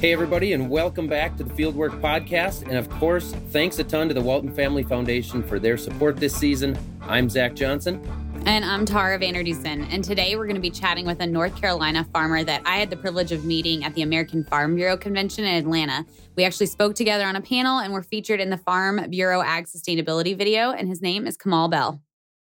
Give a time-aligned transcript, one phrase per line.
[0.00, 2.62] Hey, everybody, and welcome back to the Fieldwork Podcast.
[2.62, 6.34] And of course, thanks a ton to the Walton Family Foundation for their support this
[6.34, 6.78] season.
[7.02, 8.02] I'm Zach Johnson.
[8.46, 9.86] And I'm Tara Vander Dussen.
[9.90, 12.88] And today we're going to be chatting with a North Carolina farmer that I had
[12.88, 16.06] the privilege of meeting at the American Farm Bureau Convention in Atlanta.
[16.34, 19.66] We actually spoke together on a panel and were featured in the Farm Bureau Ag
[19.66, 20.70] Sustainability video.
[20.70, 22.00] And his name is Kamal Bell.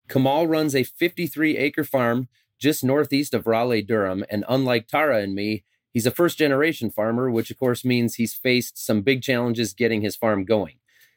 [0.10, 2.28] Kamal runs a 53 acre farm
[2.60, 4.26] just northeast of Raleigh, Durham.
[4.30, 5.64] And unlike Tara and me,
[5.98, 10.02] He's a first generation farmer, which of course means he's faced some big challenges getting
[10.02, 10.76] his farm going.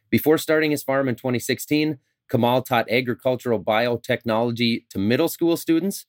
[0.08, 1.98] Before starting his farm in 2016,
[2.30, 6.06] Kamal taught agricultural biotechnology to middle school students,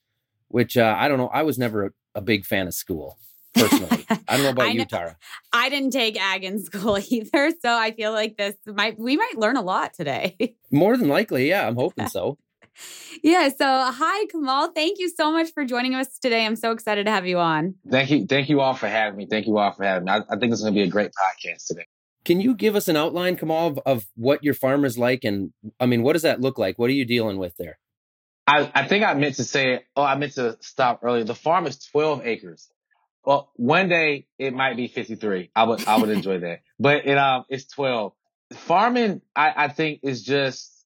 [0.48, 1.28] which uh, I don't know.
[1.28, 3.18] I was never a, a big fan of school
[3.52, 4.06] personally.
[4.26, 5.18] I don't know about you, Tara.
[5.52, 9.36] I didn't take ag in school either, so I feel like this might we might
[9.36, 10.56] learn a lot today.
[10.70, 11.68] More than likely, yeah.
[11.68, 12.38] I'm hoping so.
[13.22, 13.48] Yeah.
[13.48, 14.72] So, hi, Kamal.
[14.72, 16.46] Thank you so much for joining us today.
[16.46, 17.74] I'm so excited to have you on.
[17.88, 18.26] Thank you.
[18.26, 19.26] Thank you all for having me.
[19.26, 20.12] Thank you all for having me.
[20.12, 21.86] I, I think it's going to be a great podcast today.
[22.24, 25.24] Can you give us an outline, Kamal, of, of what your farm is like?
[25.24, 26.78] And I mean, what does that look like?
[26.78, 27.78] What are you dealing with there?
[28.46, 31.24] I, I think I meant to say, oh, I meant to stop earlier.
[31.24, 32.68] The farm is 12 acres.
[33.24, 35.50] Well, one day it might be 53.
[35.54, 38.12] I would, I would enjoy that, but it, um, it's 12.
[38.54, 40.81] Farming, I, I think is just,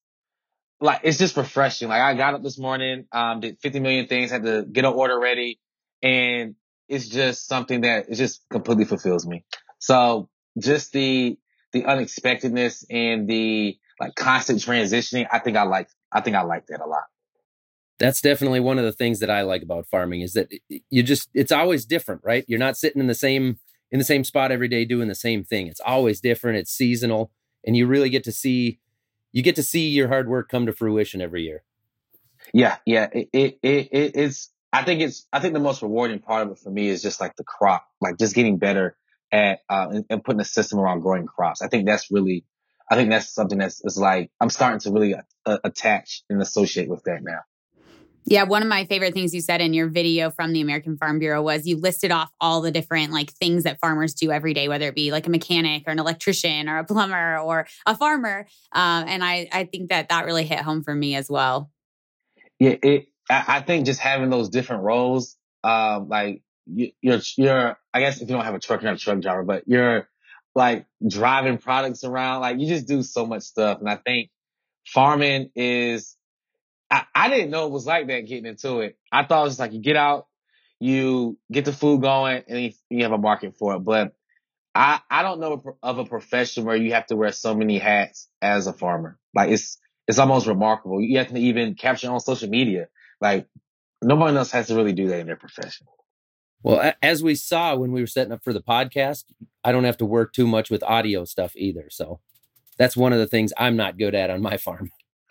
[0.81, 1.89] like it's just refreshing.
[1.89, 4.93] Like I got up this morning, um, did 50 million things, had to get an
[4.93, 5.59] order ready,
[6.03, 6.55] and
[6.89, 9.45] it's just something that it just completely fulfills me.
[9.79, 11.39] So just the
[11.73, 16.67] the unexpectedness and the like constant transitioning, I think I like I think I like
[16.67, 17.05] that a lot.
[17.99, 21.31] That's definitely one of the things that I like about farming is that you just
[21.33, 22.45] it's always different, right?
[22.47, 23.59] You're not sitting in the same
[23.91, 25.67] in the same spot every day doing the same thing.
[25.69, 27.31] It's always different, it's seasonal,
[27.65, 28.81] and you really get to see
[29.37, 31.63] you get to see your hard work come to fruition every year.
[32.55, 33.09] Yeah, yeah.
[33.13, 36.59] It, it, it, it's, I think it's, I think the most rewarding part of it
[36.59, 38.97] for me is just like the crop, like just getting better
[39.31, 41.61] at, uh, and, and putting a system around growing crops.
[41.61, 42.47] I think that's really,
[42.91, 46.89] I think that's something that's, is like, I'm starting to really uh, attach and associate
[46.89, 47.41] with that now.
[48.29, 51.21] Yeah, one of my favorite things you said in your video from the American Farm
[51.21, 54.67] Bureau was you listed off all the different like things that farmers do every day,
[54.67, 58.47] whether it be like a mechanic or an electrician or a plumber or a farmer.
[58.73, 61.71] Um, and I I think that that really hit home for me as well.
[62.59, 63.07] Yeah, it.
[63.31, 68.29] I think just having those different roles, um, like you, you're you're I guess if
[68.29, 70.09] you don't have a truck, you're not a truck driver, but you're
[70.57, 72.41] like driving products around.
[72.41, 74.31] Like you just do so much stuff, and I think
[74.85, 76.16] farming is
[76.91, 78.97] I, I didn't know it was like that getting into it.
[79.11, 80.27] I thought it was like you get out,
[80.79, 83.81] you get the food going, and you, you have a market for it.
[83.81, 84.15] But
[84.75, 88.29] I, I don't know of a profession where you have to wear so many hats
[88.43, 89.19] as a farmer.
[89.35, 91.01] Like it's, it's almost remarkable.
[91.01, 92.89] You have to even capture on social media.
[93.21, 93.49] Like
[94.03, 95.87] nobody else has to really do that in their profession.
[96.63, 99.25] Well, as we saw when we were setting up for the podcast,
[99.63, 101.89] I don't have to work too much with audio stuff either.
[101.91, 102.21] So
[102.77, 104.91] that's one of the things I'm not good at on my farm.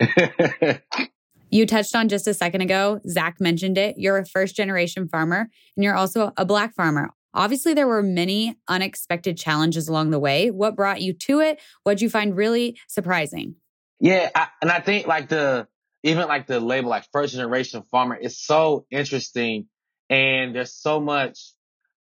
[1.50, 3.96] You touched on just a second ago, Zach mentioned it.
[3.98, 7.10] You're a first generation farmer and you're also a Black farmer.
[7.34, 10.50] Obviously, there were many unexpected challenges along the way.
[10.50, 11.60] What brought you to it?
[11.82, 13.56] What'd you find really surprising?
[14.00, 15.68] Yeah, I, and I think like the
[16.02, 19.66] even like the label like first generation farmer is so interesting,
[20.08, 21.52] and there's so much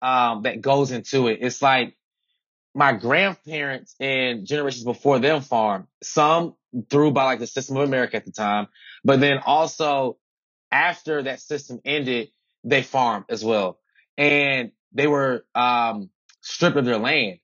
[0.02, 1.38] um, that goes into it.
[1.41, 1.97] It's like
[2.75, 5.88] my grandparents and generations before them farm.
[6.02, 6.54] Some
[6.91, 8.69] through by like the system of America at the time.
[9.05, 10.19] But then also
[10.71, 12.31] after that system ended,
[12.65, 13.78] they farmed as well.
[14.19, 16.11] And they were, um,
[16.43, 17.38] stripped of their land.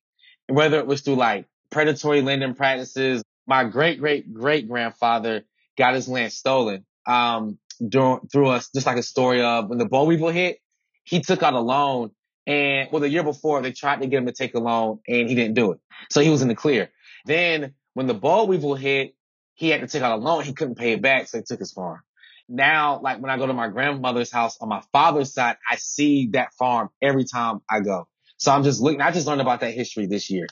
[0.49, 5.45] Whether it was through like predatory lending practices, my great great great grandfather
[5.77, 9.87] got his land stolen, um, during, through us, just like a story of when the
[9.87, 10.59] boll weevil hit,
[11.05, 12.11] he took out a loan
[12.47, 15.29] and well, the year before they tried to get him to take a loan and
[15.29, 15.81] he didn't do it.
[16.11, 16.91] So he was in the clear.
[17.27, 19.15] Then when the boll weevil hit,
[19.59, 20.45] he had to take out a loan.
[20.45, 21.27] He couldn't pay it back.
[21.27, 22.01] So he took his farm.
[22.49, 26.29] Now, like when I go to my grandmother's house on my father's side, I see
[26.35, 28.07] that farm every time I go.
[28.37, 30.47] So I'm just looking, I just learned about that history this year.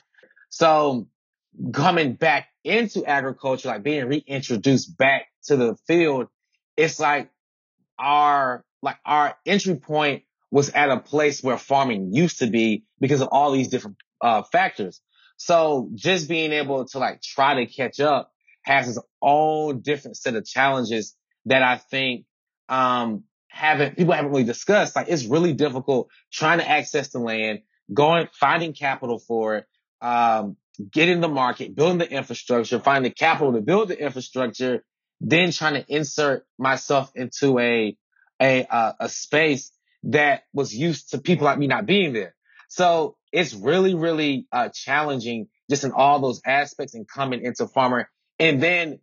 [0.49, 1.07] So
[1.71, 6.27] coming back into agriculture, like being reintroduced back to the field,
[6.75, 7.31] it's like
[7.97, 13.21] our, like our entry point was at a place where farming used to be because
[13.21, 14.99] of all these different, uh, factors.
[15.37, 18.33] So just being able to like try to catch up
[18.67, 21.15] has its own different set of challenges
[21.45, 22.25] that I think,
[22.67, 24.95] um, haven't, people haven't really discussed.
[24.95, 27.61] Like it's really difficult trying to access the land,
[27.93, 29.65] going, finding capital for it,
[30.01, 30.57] um,
[30.91, 34.83] getting the market, building the infrastructure, finding the capital to build the infrastructure,
[35.21, 37.97] then trying to insert myself into a,
[38.41, 39.71] a, uh, a space
[40.03, 42.35] that was used to people like me not being there.
[42.67, 48.09] So it's really, really uh, challenging just in all those aspects and coming into farmer
[48.39, 48.99] and then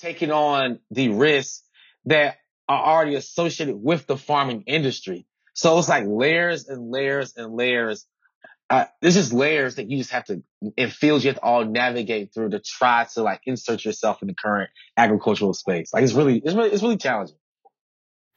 [0.00, 1.62] taking on the risks
[2.06, 2.36] that
[2.68, 5.26] are already associated with the farming industry.
[5.52, 8.06] So it's like layers and layers and layers.
[8.70, 10.42] Uh, there's just layers that you just have to,
[10.76, 14.28] in fields you have to all navigate through to try to like insert yourself in
[14.28, 15.92] the current agricultural space.
[15.92, 17.36] Like it's really, it's really, it's really challenging.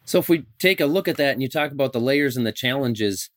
[0.04, 2.46] So if we take a look at that and you talk about the layers and
[2.46, 3.30] the challenges,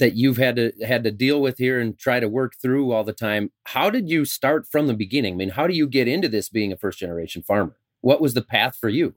[0.00, 3.04] that you've had to had to deal with here and try to work through all
[3.04, 3.52] the time.
[3.66, 5.34] How did you start from the beginning?
[5.34, 7.76] I mean, how do you get into this being a first generation farmer?
[8.00, 9.14] What was the path for you?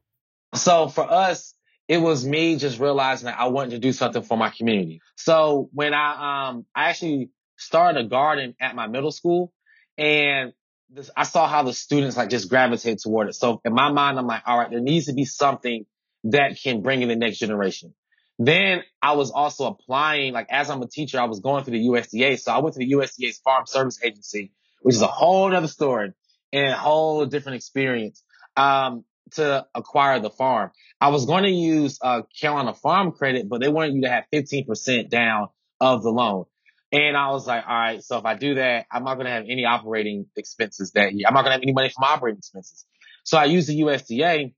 [0.54, 1.56] So for us,
[1.88, 5.02] it was me just realizing that I wanted to do something for my community.
[5.16, 9.52] So when I um I actually started a garden at my middle school
[9.98, 10.54] and
[10.90, 13.36] this, I saw how the students like just gravitate toward it.
[13.36, 15.86] So in my mind, I'm like, all right, there needs to be something
[16.26, 17.94] that can bring in the next generation.
[18.40, 21.88] Then I was also applying, like as I'm a teacher, I was going through the
[21.88, 22.40] USDA.
[22.40, 24.52] So I went to the USDA's Farm Service Agency,
[24.82, 26.14] which is a whole other story
[26.52, 28.24] and a whole different experience,
[28.58, 30.72] um, to acquire the farm.
[31.00, 34.26] I was going to use, uh, Carolina Farm Credit, but they wanted you to have
[34.34, 35.48] 15% down
[35.80, 36.46] of the loan.
[36.92, 39.32] And I was like, all right, so if I do that, I'm not going to
[39.32, 41.26] have any operating expenses that year.
[41.28, 42.86] I'm not going to have any money from operating expenses.
[43.24, 44.54] So I used the USDA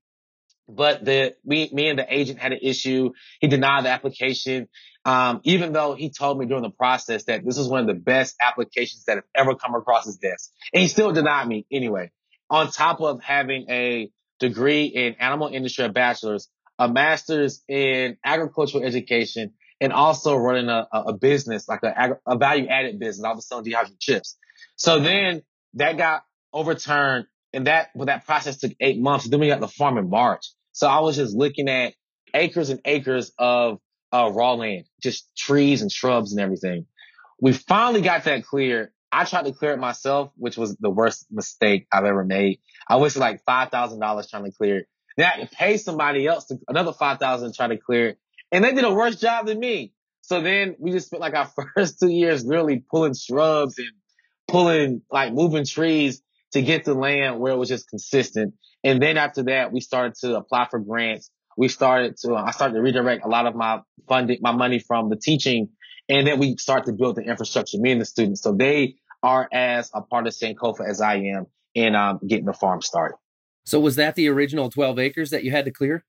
[0.68, 3.12] but the me me and the agent had an issue.
[3.40, 4.68] He denied the application,
[5.04, 7.94] um, even though he told me during the process that this is one of the
[7.94, 12.10] best applications that have ever come across his desk, and he still denied me anyway.
[12.50, 16.48] On top of having a degree in animal industry, a bachelor's,
[16.78, 22.66] a master's in agricultural education, and also running a, a business like a, a value
[22.68, 23.24] added business.
[23.24, 24.36] I was selling dehydrated chips.
[24.76, 25.42] So then
[25.74, 29.28] that got overturned and that, but that process took eight months.
[29.28, 30.46] Then we got the farm in March.
[30.76, 31.94] So I was just looking at
[32.34, 33.78] acres and acres of
[34.12, 36.84] uh, raw land, just trees and shrubs and everything.
[37.40, 38.92] We finally got that clear.
[39.10, 42.60] I tried to clear it myself, which was the worst mistake I've ever made.
[42.86, 44.86] I wasted like $5,000 trying to clear it.
[45.16, 48.18] Then I had to pay somebody else to, another 5000 to try to clear it.
[48.52, 49.94] And they did a worse job than me.
[50.20, 53.92] So then we just spent like our first two years really pulling shrubs and
[54.46, 56.20] pulling, like moving trees
[56.52, 58.52] to get the land where it was just consistent.
[58.86, 61.28] And then after that, we started to apply for grants.
[61.56, 65.10] We started to, I started to redirect a lot of my funding, my money from
[65.10, 65.70] the teaching.
[66.08, 68.42] And then we start to build the infrastructure, me and the students.
[68.42, 68.94] So they
[69.24, 73.16] are as a part of Sankofa as I am in um, getting the farm started.
[73.64, 76.04] So was that the original 12 acres that you had to clear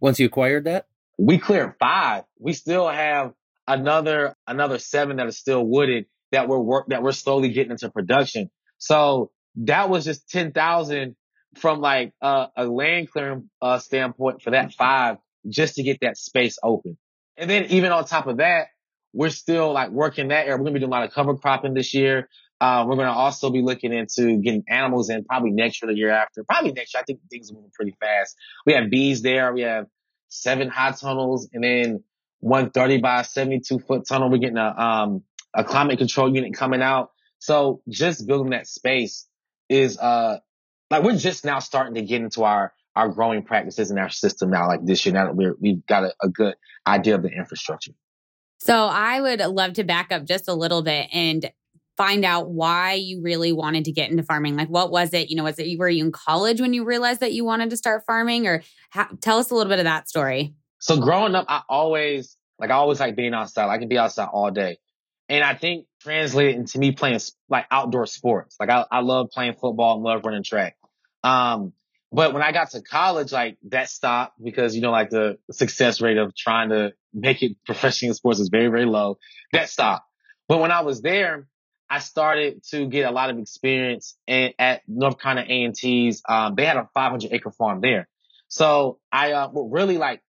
[0.00, 0.86] once you acquired that?
[1.18, 2.24] We cleared five.
[2.40, 3.34] We still have
[3.66, 7.90] another, another seven that are still wooded that we're work, that we're slowly getting into
[7.90, 8.50] production.
[8.78, 11.16] So that was just 10,000
[11.56, 15.18] from like uh, a land clearing uh, standpoint for that five
[15.48, 16.96] just to get that space open.
[17.36, 18.68] And then even on top of that,
[19.12, 20.56] we're still like working that area.
[20.56, 22.28] We're to be doing a lot of cover cropping this year.
[22.60, 26.10] Uh, we're to also be looking into getting animals in probably next year, the year
[26.10, 27.00] after, probably next year.
[27.00, 28.36] I think things are moving pretty fast.
[28.66, 29.52] We have bees there.
[29.52, 29.86] We have
[30.28, 32.02] seven high tunnels and then
[32.40, 34.28] 130 by 72 foot tunnel.
[34.28, 35.22] We're getting a, um,
[35.54, 37.12] a climate control unit coming out.
[37.38, 39.26] So just building that space
[39.68, 40.38] is uh
[40.90, 44.50] like we're just now starting to get into our our growing practices in our system
[44.50, 46.54] now like this year now that we're we've got a, a good
[46.86, 47.92] idea of the infrastructure.
[48.60, 51.50] So i would love to back up just a little bit and
[51.96, 54.56] find out why you really wanted to get into farming.
[54.56, 55.30] Like what was it?
[55.30, 57.76] You know was it were you in college when you realized that you wanted to
[57.76, 58.46] start farming?
[58.46, 58.62] Or
[59.20, 60.54] tell us a little bit of that story.
[60.80, 63.68] So growing up i always like i always like being outside.
[63.68, 64.78] I can be outside all day.
[65.28, 68.56] And I think translated into me playing like outdoor sports.
[68.58, 70.76] Like I, I love playing football and love running track.
[71.28, 71.72] Um,
[72.10, 76.00] but when I got to college, like that stopped because, you know, like the success
[76.00, 79.18] rate of trying to make it professional sports is very, very low.
[79.52, 80.06] That stopped.
[80.48, 81.46] But when I was there,
[81.90, 86.22] I started to get a lot of experience in, at North Carolina A&T's.
[86.26, 88.08] Um, they had a 500 acre farm there.
[88.48, 90.22] So I, uh, really like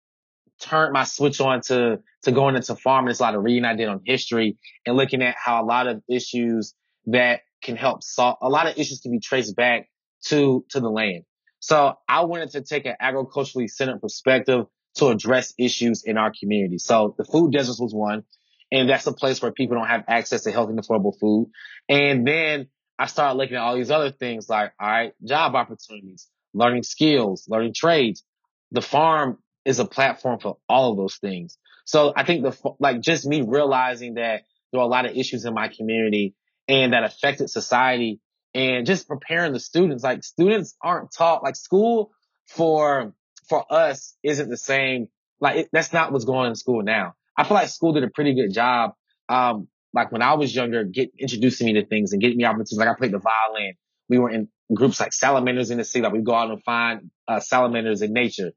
[0.61, 3.07] turned my switch on to, to going into farming.
[3.07, 5.87] There's a lot of reading I did on history and looking at how a lot
[5.87, 6.75] of issues
[7.07, 9.88] that can help solve, a lot of issues can be traced back
[10.27, 11.25] to, to the land.
[11.61, 16.79] So I wanted to take an agriculturally centered perspective to address issues in our community.
[16.79, 18.25] So the food deserts was one,
[18.71, 21.51] and that's a place where people don't have access to healthy and affordable food.
[21.89, 26.29] And then I started looking at all these other things like, all right, job opportunities,
[26.53, 28.25] learning skills, learning trades.
[28.73, 31.59] The farm is a platform for all of those things.
[31.85, 35.45] So I think the, like just me realizing that there are a lot of issues
[35.45, 36.35] in my community
[36.67, 38.21] and that affected society
[38.59, 42.11] and just preparing the students, like students aren't taught, like school
[42.49, 43.15] for,
[43.49, 45.07] for us isn't the same.
[45.41, 47.15] Like it, that's not what's going on in school now.
[47.37, 48.95] I feel like school did a pretty good job,
[49.29, 52.77] um, like when I was younger, get introducing me to things and getting me opportunities.
[52.79, 53.75] Like I played the violin.
[54.09, 56.03] We were in groups like salamanders in the sea.
[56.03, 58.50] Like we go out and find uh, salamanders in nature.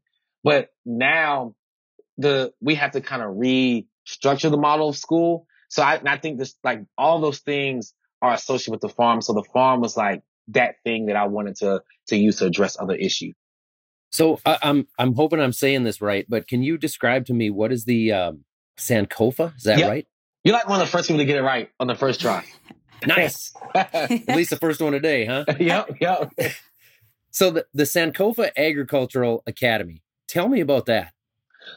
[0.43, 1.53] But now
[2.17, 5.45] the we have to kind of restructure the model of school.
[5.69, 9.21] So I, I think this like all those things are associated with the farm.
[9.21, 12.77] So the farm was like that thing that I wanted to to use to address
[12.79, 13.35] other issues.
[14.11, 17.49] So I, I'm I'm hoping I'm saying this right, but can you describe to me
[17.49, 18.45] what is the um,
[18.77, 19.55] Sankofa?
[19.55, 19.89] Is that Yep.
[19.89, 20.07] right?
[20.43, 22.43] You're like one of the first people to get it right on the first try.
[23.07, 23.51] Nice.
[23.73, 25.43] At least the first one a day, huh?
[25.59, 26.31] yep, yep.
[27.31, 30.03] So the, the Sankofa Agricultural Academy.
[30.27, 31.11] Tell me about that.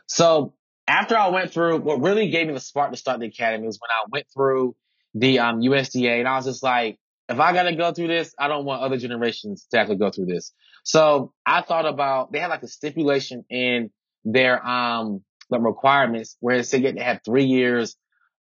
[0.07, 0.53] So
[0.87, 3.79] after I went through, what really gave me the spark to start the academy was
[3.81, 4.77] when I went through
[5.15, 8.35] the um, USDA, and I was just like, if I got to go through this,
[8.39, 10.53] I don't want other generations to have to go through this.
[10.85, 13.91] So I thought about they had like a stipulation in
[14.25, 17.97] their um the requirements where it said you had to have three years,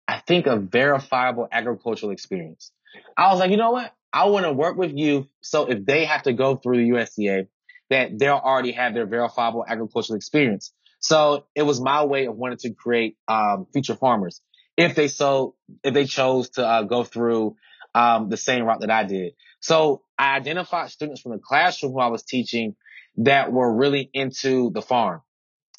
[0.08, 2.72] I think, of verifiable agricultural experience.
[3.18, 3.94] I was like, you know what?
[4.12, 5.27] I want to work with youth.
[5.42, 7.48] So if they have to go through the USDA,
[7.89, 10.72] that they'll already have their verifiable agricultural experience.
[11.00, 14.42] So it was my way of wanting to create um, future farmers
[14.77, 17.56] if they so if they chose to uh, go through
[17.96, 19.34] um, the same route that I did.
[19.60, 22.75] So I identified students from the classroom who I was teaching
[23.18, 25.22] that were really into the farm,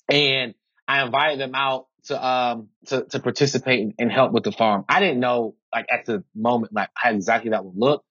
[0.08, 0.54] and
[0.86, 4.84] I invited them out to um to to participate and help with the farm.
[4.88, 8.04] I didn't know like at the moment like how exactly that would look.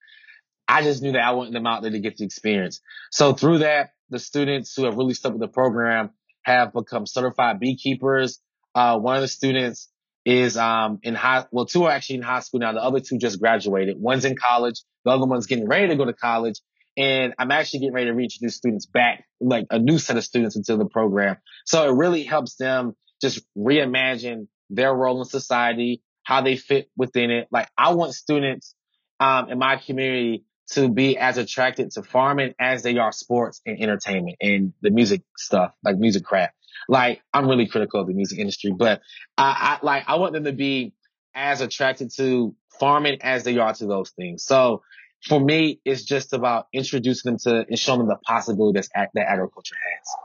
[0.67, 2.81] I just knew that I wanted them out there to get the experience.
[3.11, 6.11] So through that, the students who have really stuck with the program
[6.43, 8.39] have become certified beekeepers.
[8.73, 9.89] Uh, one of the students
[10.25, 12.73] is um, in high, well, two are actually in high school now.
[12.73, 13.99] The other two just graduated.
[13.99, 14.81] One's in college.
[15.05, 16.59] The other one's getting ready to go to college.
[16.95, 20.23] And I'm actually getting ready to reach reintroduce students back, like a new set of
[20.23, 21.37] students into the program.
[21.65, 27.31] So it really helps them just reimagine their role in society, how they fit within
[27.31, 27.47] it.
[27.51, 28.75] Like I want students
[29.19, 33.81] um, in my community to be as attracted to farming as they are sports and
[33.81, 36.53] entertainment and the music stuff, like music craft.
[36.87, 39.01] Like I'm really critical of the music industry, but
[39.37, 40.93] I, I like I want them to be
[41.35, 44.43] as attracted to farming as they are to those things.
[44.43, 44.81] So
[45.27, 49.75] for me, it's just about introducing them to and showing them the possibility that agriculture
[49.75, 50.15] has.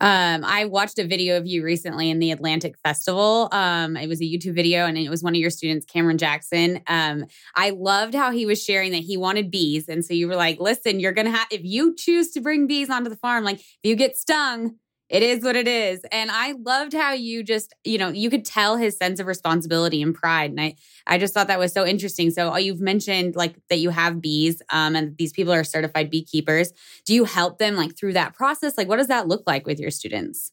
[0.00, 3.48] Um, I watched a video of you recently in the Atlantic Festival.
[3.50, 6.80] Um, it was a YouTube video and it was one of your students, Cameron Jackson.
[6.86, 7.24] Um,
[7.56, 9.88] I loved how he was sharing that he wanted bees.
[9.88, 12.68] And so you were like, listen, you're going to have, if you choose to bring
[12.68, 14.76] bees onto the farm, like if you get stung,
[15.08, 16.00] it is what it is.
[16.12, 20.02] And I loved how you just, you know, you could tell his sense of responsibility
[20.02, 20.50] and pride.
[20.50, 22.30] And I, I just thought that was so interesting.
[22.30, 26.10] So uh, you've mentioned like that you have bees, um, and these people are certified
[26.10, 26.72] beekeepers.
[27.06, 28.76] Do you help them like through that process?
[28.76, 30.52] Like, what does that look like with your students?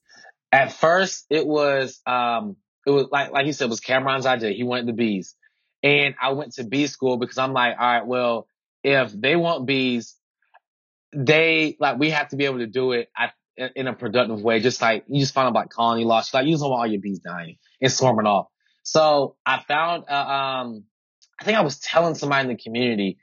[0.51, 2.55] At first, it was, um,
[2.87, 4.51] it was like, like you said, it was Cameron's idea.
[4.51, 5.35] He wanted the bees.
[5.83, 8.47] And I went to bee school because I'm like, all right, well,
[8.83, 10.15] if they want bees,
[11.13, 13.09] they like, we have to be able to do it.
[13.15, 14.59] I, in, a productive way.
[14.59, 16.33] Just like you just find out about colony loss.
[16.33, 18.47] Like you just don't want all your bees dying and swarming off.
[18.83, 20.83] So I found, uh, um,
[21.39, 23.17] I think I was telling somebody in the community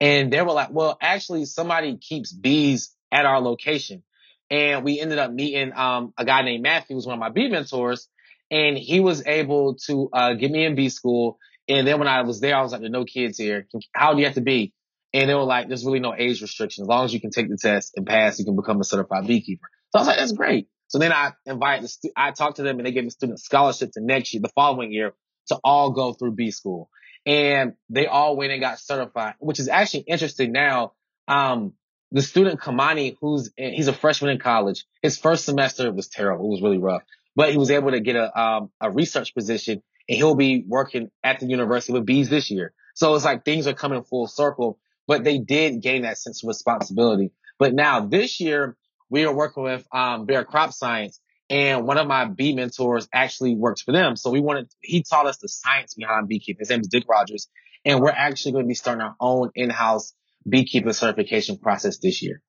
[0.00, 4.02] and they were like, well, actually somebody keeps bees at our location.
[4.50, 7.48] And we ended up meeting, um, a guy named Matthew, who's one of my bee
[7.48, 8.08] mentors.
[8.50, 11.38] And he was able to, uh, get me in bee school.
[11.68, 13.66] And then when I was there, I was like, there's no kids here.
[13.92, 14.72] How do you have to be?
[15.12, 16.82] And they were like, there's really no age restriction.
[16.82, 19.26] As long as you can take the test and pass, you can become a certified
[19.26, 19.68] beekeeper.
[19.90, 20.68] So I was like, that's great.
[20.88, 23.40] So then I invited the stu- I talked to them and they gave me student
[23.40, 25.14] scholarships the next year, the following year
[25.48, 26.90] to all go through bee school.
[27.26, 30.92] And they all went and got certified, which is actually interesting now.
[31.26, 31.74] Um,
[32.10, 34.86] the student Kamani, who's, he's a freshman in college.
[35.02, 36.46] His first semester was terrible.
[36.46, 37.02] It was really rough,
[37.36, 41.10] but he was able to get a, um, a research position and he'll be working
[41.22, 42.72] at the university with bees this year.
[42.94, 46.48] So it's like things are coming full circle, but they did gain that sense of
[46.48, 47.30] responsibility.
[47.58, 48.76] But now this year,
[49.10, 53.54] we are working with um, Bayer Crop Science, and one of my bee mentors actually
[53.54, 54.16] works for them.
[54.16, 56.60] So we wanted, he taught us the science behind beekeeping.
[56.60, 57.48] His name is Dick Rogers,
[57.84, 60.12] and we're actually going to be starting our own in-house
[60.48, 62.42] beekeeper certification process this year.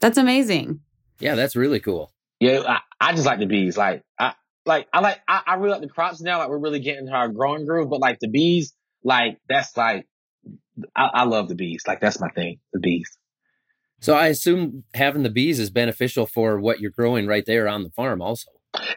[0.00, 0.80] That's amazing.
[1.18, 2.12] Yeah, that's really cool.
[2.40, 3.76] Yeah, I, I just like the bees.
[3.76, 4.34] Like, I
[4.64, 6.38] like, I like, I, I really like the crops now.
[6.38, 8.72] Like, we're really getting into our growing groove, but like the bees,
[9.02, 10.06] like that's like,
[10.94, 11.82] I, I love the bees.
[11.86, 13.17] Like that's my thing, the bees.
[14.00, 17.82] So I assume having the bees is beneficial for what you're growing right there on
[17.82, 18.50] the farm also.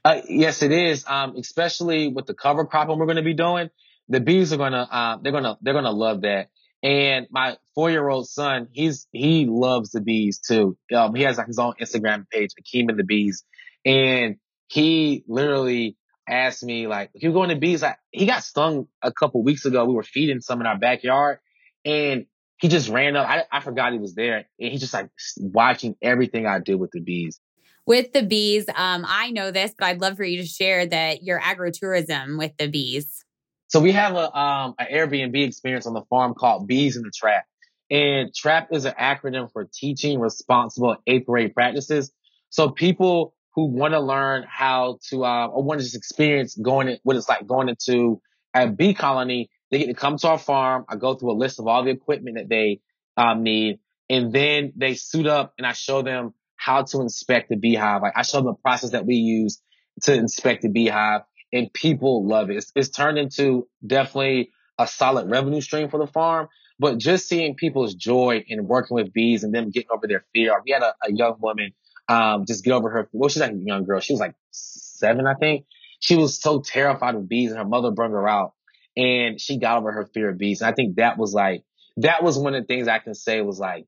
[0.05, 1.05] Uh, yes, it is.
[1.07, 3.69] Um, especially with the cover cropping we're going to be doing.
[4.09, 6.49] The bees are going to, uh, they're going to, they're going to love that.
[6.83, 10.77] And my four year old son, he's, he loves the bees too.
[10.93, 13.43] Um, he has like his own Instagram page, Akeem and the bees.
[13.85, 19.11] And he literally, asked me like, "You going to bees?" Like, he got stung a
[19.11, 19.85] couple weeks ago.
[19.85, 21.39] We were feeding some in our backyard,
[21.85, 22.25] and
[22.61, 23.27] he just ran up.
[23.27, 26.91] I, I forgot he was there, and he's just like watching everything I do with
[26.91, 27.39] the bees.
[27.87, 31.23] With the bees, um, I know this, but I'd love for you to share that
[31.23, 33.25] your agritourism with the bees.
[33.67, 37.11] So we have a um an Airbnb experience on the farm called Bees in the
[37.13, 37.45] Trap.
[37.89, 42.11] And TRAP is an acronym for Teaching Responsible Apiary Practices.
[42.49, 46.87] So people who want to learn how to, uh, or want to just experience going,
[46.87, 48.21] in, what it's like going into
[48.53, 50.85] a bee colony, they get to come to our farm.
[50.89, 52.81] I go through a list of all the equipment that they
[53.17, 57.55] um, need, and then they suit up, and I show them how to inspect the
[57.55, 58.01] beehive.
[58.01, 59.61] Like I show them the process that we use
[60.03, 62.57] to inspect the beehive, and people love it.
[62.57, 66.49] It's, it's turned into definitely a solid revenue stream for the farm.
[66.79, 70.53] But just seeing people's joy in working with bees and them getting over their fear.
[70.65, 71.73] We had a, a young woman
[72.07, 73.09] um, just get over her.
[73.11, 73.99] Well, she's like a young girl.
[73.99, 75.65] She was like seven, I think.
[75.99, 78.53] She was so terrified of bees, and her mother brought her out,
[78.97, 80.61] and she got over her fear of bees.
[80.61, 81.63] And I think that was like
[81.97, 83.85] that was one of the things I can say was like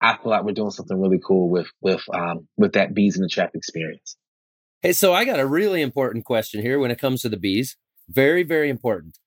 [0.00, 3.22] I feel like we're doing something really cool with with um, with that bees in
[3.22, 4.16] the trap experience.
[4.80, 7.76] Hey, so I got a really important question here when it comes to the bees.
[8.08, 9.18] Very, very important.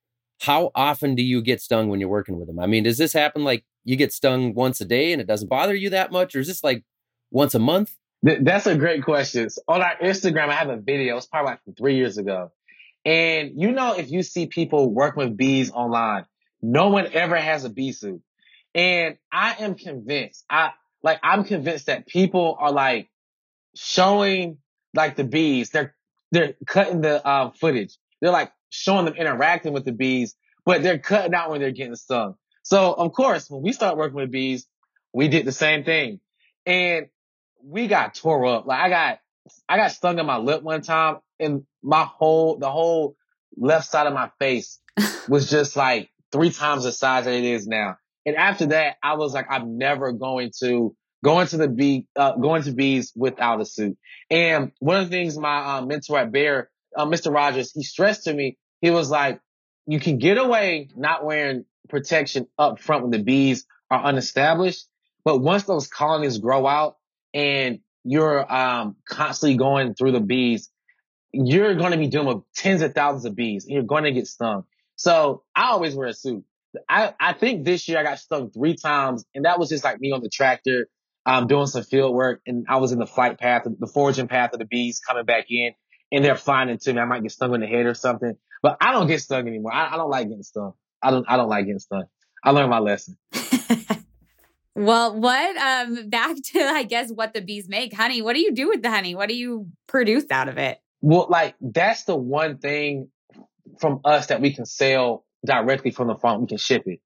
[0.41, 2.59] How often do you get stung when you're working with them?
[2.59, 5.47] I mean, does this happen like you get stung once a day and it doesn't
[5.47, 6.83] bother you that much, or is this like
[7.31, 7.95] once a month?
[8.21, 9.49] That's a great question.
[9.49, 11.15] So on our Instagram, I have a video.
[11.15, 12.51] It's probably like three years ago.
[13.05, 16.25] And you know, if you see people working with bees online,
[16.61, 18.21] no one ever has a bee suit.
[18.73, 20.71] And I am convinced, I
[21.03, 23.09] like, I'm convinced that people are like
[23.75, 24.57] showing
[24.95, 25.69] like the bees.
[25.69, 25.95] They're,
[26.31, 27.97] they're cutting the uh, footage.
[28.19, 30.35] They're like showing them interacting with the bees,
[30.65, 32.35] but they're cutting out when they're getting stung.
[32.63, 34.65] So of course, when we start working with bees,
[35.13, 36.19] we did the same thing.
[36.65, 37.07] And
[37.63, 38.65] we got tore up.
[38.65, 39.19] Like I got,
[39.67, 43.15] I got stung in my lip one time and my whole, the whole
[43.57, 44.79] left side of my face
[45.27, 47.97] was just like three times the size that it is now.
[48.25, 52.35] And after that, I was like, I'm never going to going to the bee, uh,
[52.35, 53.97] going to bees without a suit.
[54.29, 57.33] And one of the things my uh, mentor at Bayer, uh, Mr.
[57.33, 59.39] Rogers, he stressed to me, he was like,
[59.87, 64.85] you can get away not wearing protection up front when the bees are unestablished.
[65.23, 66.97] But once those colonies grow out,
[67.33, 70.69] and you're um, constantly going through the bees,
[71.33, 74.11] you're going to be dealing with tens of thousands of bees and you're going to
[74.11, 74.63] get stung.
[74.95, 76.45] So I always wear a suit.
[76.87, 79.99] I, I think this year I got stung three times and that was just like
[79.99, 80.87] me on the tractor,
[81.25, 84.53] um, doing some field work and I was in the flight path, the foraging path
[84.53, 85.73] of the bees coming back in
[86.11, 86.99] and they're flying into me.
[86.99, 89.73] I might get stung in the head or something, but I don't get stung anymore.
[89.73, 90.73] I, I don't like getting stung.
[91.01, 92.05] I don't, I don't like getting stung.
[92.43, 93.17] I learned my lesson.
[94.75, 97.93] Well, what um back to I guess what the bees make.
[97.93, 99.15] Honey, what do you do with the honey?
[99.15, 100.79] What do you produce out of it?
[101.01, 103.09] Well, like that's the one thing
[103.79, 106.41] from us that we can sell directly from the farm.
[106.41, 106.99] We can ship it.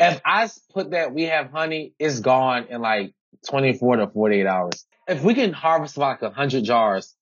[0.00, 3.14] If I put that we have honey, it's gone in like
[3.48, 4.86] 24 to 48 hours.
[5.06, 7.14] If we can harvest like a hundred jars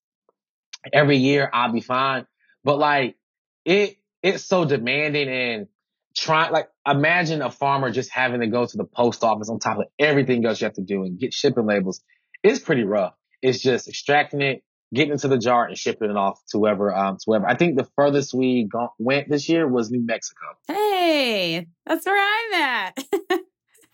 [0.93, 2.27] every year, I'll be fine.
[2.65, 3.17] But like
[3.65, 5.67] it, it's so demanding and
[6.15, 9.79] trying like imagine a farmer just having to go to the post office on top
[9.79, 12.01] of everything else you have to do and get shipping labels.
[12.43, 13.15] It's pretty rough.
[13.41, 14.63] It's just extracting it,
[14.95, 17.47] getting into the jar and shipping it off to whoever, um, to whoever.
[17.47, 20.41] I think the furthest we go- went this year was New Mexico.
[20.69, 23.05] Hey, that's where I'm at.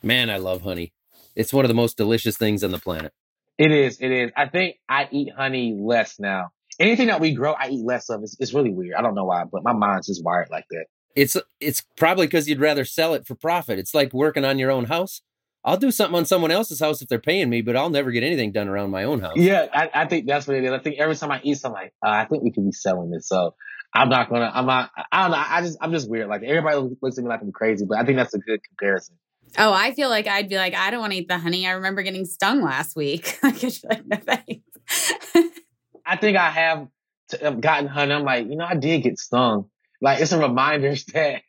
[0.03, 0.93] Man, I love honey.
[1.35, 3.13] It's one of the most delicious things on the planet.
[3.59, 3.99] It is.
[4.01, 4.31] It is.
[4.37, 6.51] I think I eat honey less now.
[6.79, 8.23] Anything that we grow, I eat less of.
[8.23, 8.95] It's, it's really weird.
[8.95, 10.87] I don't know why, but my mind's just wired like that
[11.19, 13.79] it's it's probably because you'd rather sell it for profit.
[13.79, 15.23] It's like working on your own house.
[15.65, 18.23] I'll do something on someone else's house if they're paying me, but I'll never get
[18.23, 19.37] anything done around my own house.
[19.37, 20.71] Yeah, I, I think that's what it is.
[20.71, 23.11] I think every time I eat something, like, uh, I think we could be selling
[23.11, 23.27] this.
[23.29, 23.55] So
[23.93, 24.51] I'm not gonna.
[24.55, 24.91] I'm not.
[25.11, 25.45] I don't know.
[25.45, 25.79] I just.
[25.81, 26.29] I'm just weird.
[26.29, 29.17] Like everybody looks at me like I'm crazy, but I think that's a good comparison.
[29.59, 31.67] Oh, I feel like I'd be like, I don't want to eat the honey.
[31.67, 33.39] I remember getting stung last week.
[33.43, 33.63] like,
[34.07, 35.13] no thanks.
[36.07, 36.89] I think I have
[37.31, 38.13] t- gotten honey.
[38.13, 39.69] I'm like, you know, I did get stung.
[40.01, 41.43] Like it's a reminder that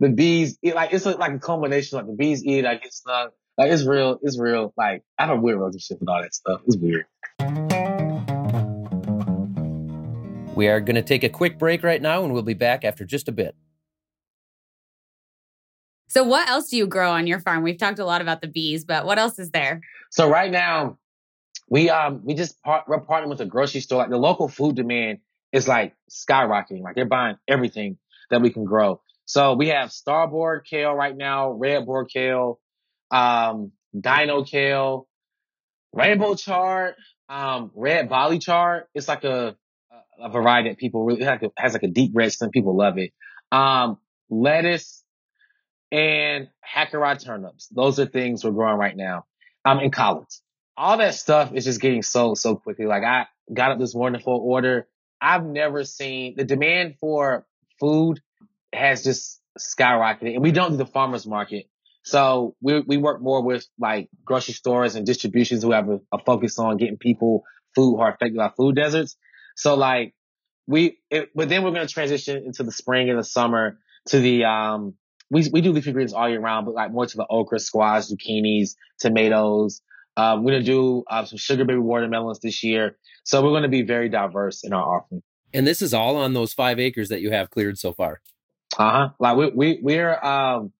[0.00, 1.98] the bees, like it's a, like a culmination.
[1.98, 3.30] Like the bees eat, I get stung.
[3.58, 4.18] Like it's real.
[4.22, 4.72] It's real.
[4.76, 6.60] Like I have a weird relationship with all that stuff.
[6.66, 7.06] It's weird.
[10.56, 13.04] We are going to take a quick break right now, and we'll be back after
[13.04, 13.56] just a bit.
[16.06, 17.64] So, what else do you grow on your farm?
[17.64, 19.80] We've talked a lot about the bees, but what else is there?
[20.10, 20.98] So right now,
[21.68, 23.98] we um we just part, we're partnering with a grocery store.
[23.98, 25.18] Like the local food demand
[25.54, 26.82] is like skyrocketing.
[26.82, 27.96] Like they're buying everything
[28.30, 29.00] that we can grow.
[29.24, 32.60] So we have Starbor kale right now, Redbor kale,
[33.10, 35.06] um, dino kale,
[35.92, 36.94] rainbow chard,
[37.28, 38.84] um, red bolly chard.
[38.94, 39.56] It's like a,
[40.20, 42.50] a variety that people really has, has like a deep red stem.
[42.50, 43.12] People love it.
[43.52, 45.04] Um, lettuce
[45.92, 47.68] and Hakurei turnips.
[47.68, 49.24] Those are things we're growing right now.
[49.64, 50.40] Um, in college.
[50.76, 52.86] All that stuff is just getting sold so quickly.
[52.86, 54.88] Like I got up this for order.
[55.24, 57.46] I've never seen the demand for
[57.80, 58.20] food
[58.72, 61.66] has just skyrocketed and we don't do the farmer's market.
[62.02, 66.18] So we, we work more with like grocery stores and distributions who have a, a
[66.18, 69.16] focus on getting people food who are affected by food deserts.
[69.56, 70.14] So like
[70.66, 74.20] we, it, but then we're going to transition into the spring and the summer to
[74.20, 74.94] the, um,
[75.30, 78.04] we, we do leafy greens all year round, but like more to the okra, squash,
[78.08, 79.80] zucchinis, tomatoes.
[80.16, 82.96] Um, we're going to do uh, some sugar baby watermelons this year.
[83.24, 85.22] So we're going to be very diverse in our offering.
[85.52, 88.20] And this is all on those five acres that you have cleared so far.
[88.78, 89.08] Uh huh.
[89.18, 90.72] Like we, we, we're, um,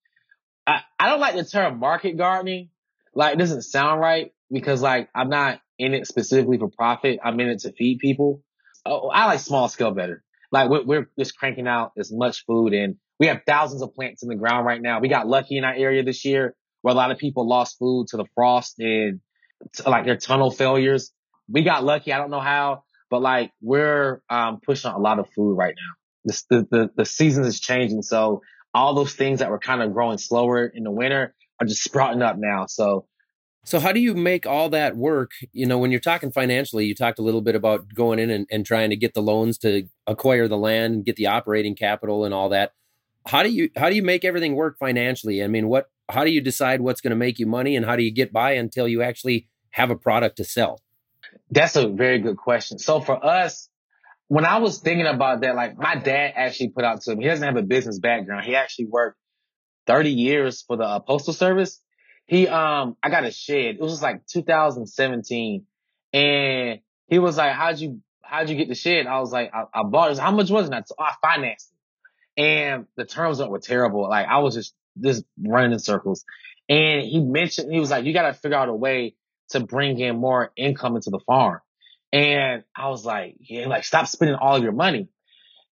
[0.67, 2.69] I, I don't like the term market gardening.
[3.13, 7.19] Like it doesn't sound right because like I'm not in it specifically for profit.
[7.23, 8.41] I'm in it to feed people.
[8.85, 10.23] Oh, I like small scale better.
[10.51, 14.23] Like we're, we're just cranking out as much food and we have thousands of plants
[14.23, 14.99] in the ground right now.
[14.99, 18.07] We got lucky in our area this year where a lot of people lost food
[18.09, 19.21] to the frost and
[19.73, 21.11] to, like their tunnel failures.
[21.49, 22.11] We got lucky.
[22.13, 25.93] I don't know how, but like we're um, pushing a lot of food right now.
[26.25, 28.01] The, the, the, the season is changing.
[28.01, 28.41] So
[28.73, 32.21] all those things that were kind of growing slower in the winter are just sprouting
[32.21, 32.65] up now.
[32.67, 33.05] So
[33.65, 35.31] so how do you make all that work?
[35.51, 38.45] You know, when you're talking financially, you talked a little bit about going in and,
[38.51, 42.25] and trying to get the loans to acquire the land, and get the operating capital
[42.25, 42.73] and all that.
[43.27, 45.43] How do you how do you make everything work financially?
[45.43, 47.95] I mean, what how do you decide what's going to make you money and how
[47.95, 50.81] do you get by until you actually have a product to sell?
[51.49, 52.77] That's a very good question.
[52.77, 53.69] So for us,
[54.27, 57.27] when I was thinking about that, like my dad actually put out to him, he
[57.27, 58.45] doesn't have a business background.
[58.45, 59.17] He actually worked
[59.87, 61.81] 30 years for the uh, postal service.
[62.27, 63.75] He, um, I got a shed.
[63.75, 65.65] It was like 2017
[66.13, 69.05] and he was like, how'd you, how'd you get the shed?
[69.05, 70.17] I was like, I, I bought it.
[70.17, 70.73] How much was it?
[70.73, 71.74] I, I financed it
[72.37, 74.09] and the terms were terrible.
[74.09, 76.25] Like I was just, just running in circles.
[76.67, 79.15] And he mentioned, he was like, you got to figure out a way
[79.49, 81.59] to bring in more income into the farm.
[82.11, 85.09] And I was like, yeah, like stop spending all of your money.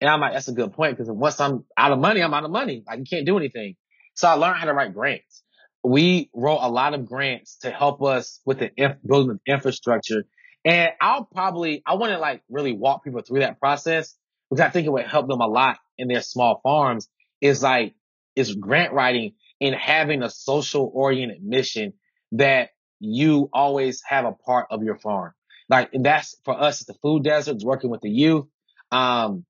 [0.02, 2.44] And I'm like, that's a good point because once I'm out of money, I'm out
[2.44, 2.84] of money.
[2.86, 3.76] Like you can't do anything.
[4.16, 5.44] So I learned how to write grants.
[5.84, 10.26] We wrote a lot of grants to help us with the inf- building of infrastructure.
[10.66, 14.16] And I'll probably, I want to like really walk people through that process
[14.54, 17.10] because I think it would help them a lot in their small farms
[17.42, 17.96] is like,
[18.36, 21.94] is grant writing and having a social oriented mission
[22.34, 25.34] that you always have a part of your farm.
[25.70, 28.46] Like, that's for us, it's the food deserts, working with the youth.
[28.92, 29.46] Um,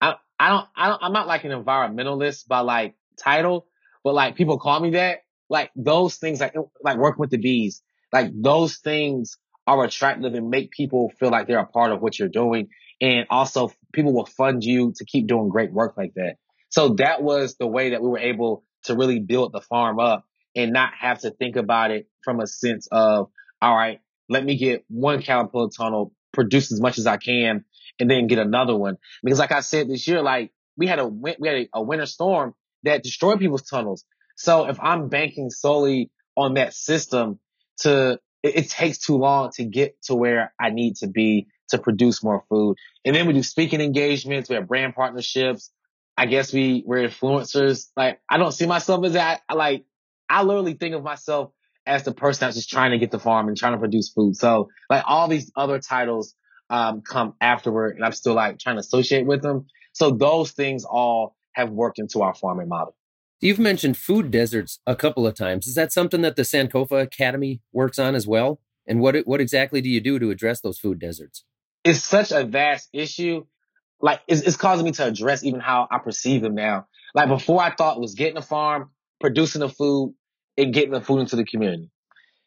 [0.00, 3.66] I, I don't, I don't, I'm not like an environmentalist by like title,
[4.02, 5.20] but like people call me that.
[5.50, 10.50] Like those things, like, like working with the bees, like those things are attractive and
[10.50, 12.68] make people feel like they're a part of what you're doing.
[13.00, 16.36] And also people will fund you to keep doing great work like that.
[16.70, 20.24] So that was the way that we were able to really build the farm up
[20.54, 23.30] and not have to think about it from a sense of,
[23.62, 27.64] all right, let me get one Caterpillar tunnel, produce as much as I can,
[27.98, 28.98] and then get another one.
[29.22, 32.06] Because like I said this year, like we had a we had a, a winter
[32.06, 34.04] storm that destroyed people's tunnels.
[34.36, 37.40] So if I'm banking solely on that system
[37.80, 41.78] to, it, it, takes too long to get to where I need to be to
[41.78, 42.76] produce more food.
[43.04, 44.48] And then we do speaking engagements.
[44.48, 45.70] We have brand partnerships.
[46.16, 47.88] I guess we, we're influencers.
[47.96, 49.42] Like I don't see myself as that.
[49.52, 49.84] Like
[50.28, 51.52] I literally think of myself
[51.86, 54.36] as the person that's just trying to get the farm and trying to produce food.
[54.36, 56.34] So like all these other titles,
[56.70, 59.66] um, come afterward and I'm still like trying to associate with them.
[59.92, 62.94] So those things all have worked into our farming model.
[63.40, 65.66] You've mentioned food deserts a couple of times.
[65.66, 68.60] Is that something that the Sankofa Academy works on as well?
[68.86, 71.44] And what what exactly do you do to address those food deserts?
[71.84, 73.44] It's such a vast issue.
[74.00, 76.86] Like it's, it's causing me to address even how I perceive them now.
[77.14, 80.14] Like before, I thought was getting a farm, producing the food,
[80.56, 81.90] and getting the food into the community.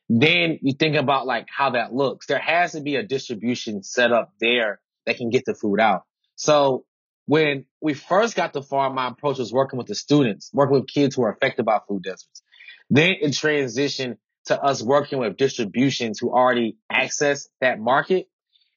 [0.10, 2.28] Then you think about like how that looks.
[2.28, 6.04] There has to be a distribution set up there that can get the food out.
[6.36, 6.86] So
[7.26, 10.88] when we first got the farm, my approach was working with the students, working with
[10.88, 12.44] kids who are affected by food deserts.
[12.90, 18.28] Then it transitioned to us working with distributions who already access that market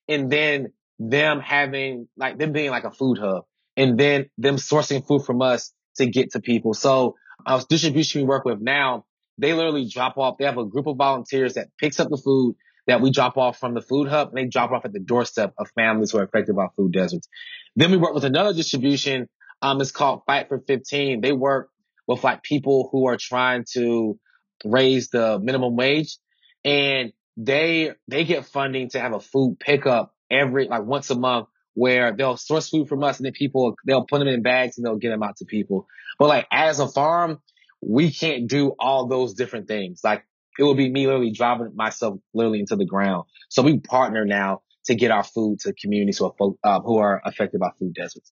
[0.08, 3.44] and then them having like them being like a food hub
[3.76, 6.74] and then them sourcing food from us to get to people.
[6.74, 9.04] So our distribution we work with now,
[9.38, 10.38] they literally drop off.
[10.38, 13.58] They have a group of volunteers that picks up the food that we drop off
[13.58, 16.24] from the food hub and they drop off at the doorstep of families who are
[16.24, 17.28] affected by food deserts.
[17.76, 19.28] Then we work with another distribution.
[19.62, 21.20] Um, it's called Fight for 15.
[21.20, 21.70] They work
[22.06, 24.18] with like people who are trying to
[24.64, 26.18] raise the minimum wage
[26.64, 31.49] and they, they get funding to have a food pickup every, like once a month
[31.75, 34.87] where they'll source food from us and then people, they'll put them in bags and
[34.87, 35.87] they'll get them out to people.
[36.18, 37.40] But like as a farm,
[37.81, 40.01] we can't do all those different things.
[40.03, 40.25] Like
[40.59, 43.25] it would be me literally driving myself literally into the ground.
[43.49, 47.20] So we partner now to get our food to communities who are, uh, who are
[47.25, 48.33] affected by food deserts.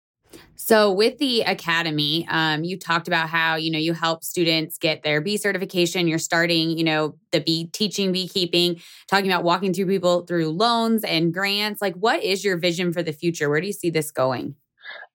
[0.56, 5.02] So, with the academy, um, you talked about how you know you help students get
[5.02, 6.08] their bee certification.
[6.08, 11.04] You're starting, you know, the bee teaching beekeeping, talking about walking through people through loans
[11.04, 11.80] and grants.
[11.80, 13.48] Like, what is your vision for the future?
[13.48, 14.56] Where do you see this going?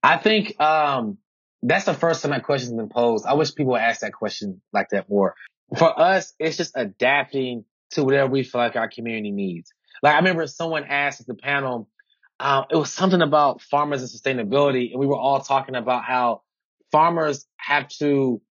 [0.02, 1.17] I think um,
[1.62, 3.26] that's the first time that question's been posed.
[3.26, 5.36] I wish people would ask that question like that more.
[5.78, 9.71] For us, it's just adapting to whatever we feel like our community needs.
[10.02, 11.89] Like I remember someone asked at the panel,
[12.43, 16.41] um, it was something about farmers and sustainability, and we were all talking about how
[16.91, 18.41] farmers have to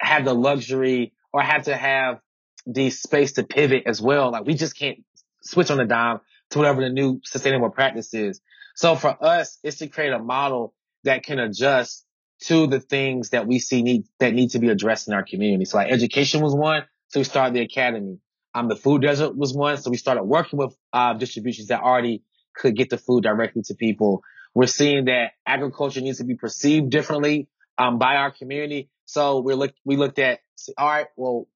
[0.00, 2.20] have the luxury or have to have
[2.66, 4.30] the space to pivot as well.
[4.30, 4.98] Like we just can't
[5.42, 8.40] switch on the dime to whatever the new sustainable practice is.
[8.76, 12.06] So for us, it's to create a model that can adjust
[12.42, 15.64] to the things that we see need that need to be addressed in our community.
[15.64, 18.18] So like education was one, so we started the academy.
[18.54, 22.22] Um, the food desert was one, so we started working with uh, distributions that already
[22.54, 24.22] could get the food directly to people.
[24.54, 28.90] We're seeing that agriculture needs to be perceived differently um, by our community.
[29.04, 30.40] So we look we looked at
[30.78, 31.48] all right, well,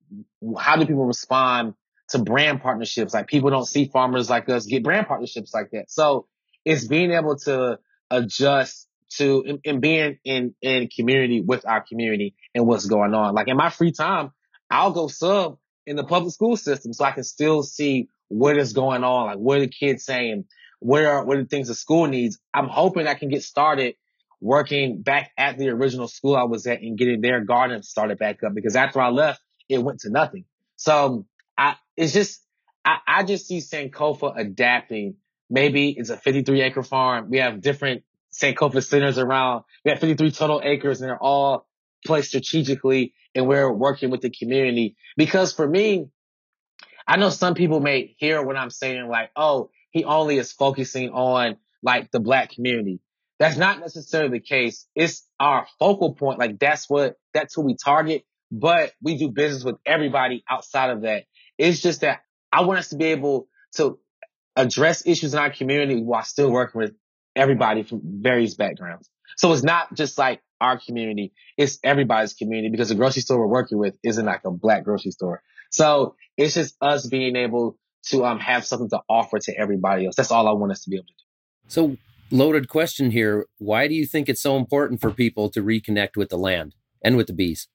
[0.58, 1.74] how do people respond
[2.10, 3.14] to brand partnerships?
[3.14, 5.90] Like people don't see farmers like us get brand partnerships like that.
[5.90, 6.26] So
[6.64, 7.78] it's being able to
[8.10, 13.34] adjust to and, being in in community with our community and what's going on.
[13.34, 14.32] Like in my free time,
[14.70, 18.72] I'll go sub in the public school system so I can still see what is
[18.72, 20.44] going on, like what are the kids saying,
[20.80, 22.38] what are what are the things the school needs.
[22.52, 23.94] I'm hoping I can get started
[24.40, 28.42] working back at the original school I was at and getting their garden started back
[28.42, 30.44] up because after I left, it went to nothing.
[30.76, 32.42] So I it's just
[32.84, 35.16] I, I just see Sankofa adapting.
[35.48, 37.30] Maybe it's a 53 acre farm.
[37.30, 39.64] We have different Sankofa centers around.
[39.84, 41.66] We have 53 total acres and they're all
[42.04, 44.96] placed strategically and we're working with the community.
[45.16, 46.08] Because for me,
[47.06, 51.10] I know some people may hear what I'm saying like, oh, he only is focusing
[51.10, 53.00] on like the black community.
[53.38, 54.86] That's not necessarily the case.
[54.94, 56.38] It's our focal point.
[56.38, 61.02] Like that's what, that's who we target, but we do business with everybody outside of
[61.02, 61.24] that.
[61.58, 62.20] It's just that
[62.52, 63.98] I want us to be able to
[64.56, 66.94] address issues in our community while still working with
[67.34, 69.10] everybody from various backgrounds.
[69.36, 73.48] So it's not just like our community, it's everybody's community because the grocery store we're
[73.48, 75.42] working with isn't like a black grocery store.
[75.70, 77.76] So it's just us being able
[78.10, 80.16] to um, have something to offer to everybody else.
[80.16, 81.24] That's all I want us to be able to do.
[81.68, 81.96] So,
[82.30, 83.46] loaded question here.
[83.58, 87.16] Why do you think it's so important for people to reconnect with the land and
[87.16, 87.68] with the bees?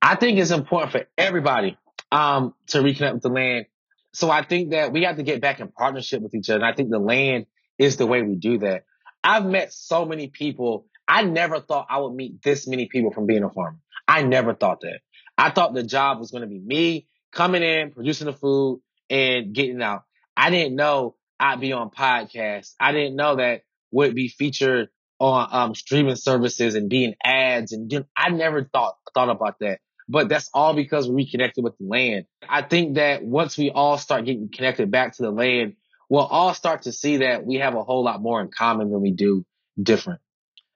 [0.00, 1.76] I think it's important for everybody
[2.12, 3.66] um, to reconnect with the land.
[4.12, 6.64] So I think that we have to get back in partnership with each other.
[6.64, 7.46] And I think the land
[7.78, 8.84] is the way we do that.
[9.22, 10.86] I've met so many people.
[11.06, 13.78] I never thought I would meet this many people from being a farmer.
[14.08, 15.00] I never thought that.
[15.36, 19.54] I thought the job was going to be me coming in, producing the food and
[19.54, 20.04] getting out.
[20.36, 22.74] I didn't know I'd be on podcasts.
[22.80, 24.88] I didn't know that would be featured
[25.18, 29.80] on um, streaming services and being ads and I never thought thought about that.
[30.08, 32.26] But that's all because we reconnected with the land.
[32.48, 35.74] I think that once we all start getting connected back to the land,
[36.08, 39.00] we'll all start to see that we have a whole lot more in common than
[39.00, 39.44] we do
[39.80, 40.20] different.